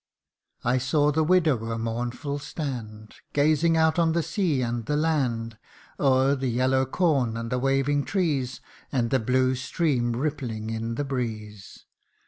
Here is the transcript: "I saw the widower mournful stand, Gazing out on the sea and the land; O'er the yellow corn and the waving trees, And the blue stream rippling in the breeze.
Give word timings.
"I 0.63 0.79
saw 0.79 1.11
the 1.11 1.23
widower 1.23 1.77
mournful 1.77 2.39
stand, 2.39 3.13
Gazing 3.33 3.77
out 3.77 3.99
on 3.99 4.13
the 4.13 4.23
sea 4.23 4.63
and 4.63 4.87
the 4.87 4.97
land; 4.97 5.59
O'er 5.99 6.33
the 6.33 6.47
yellow 6.49 6.87
corn 6.87 7.37
and 7.37 7.51
the 7.51 7.59
waving 7.59 8.05
trees, 8.05 8.61
And 8.91 9.11
the 9.11 9.19
blue 9.19 9.53
stream 9.53 10.13
rippling 10.13 10.71
in 10.71 10.95
the 10.95 11.05
breeze. 11.05 11.85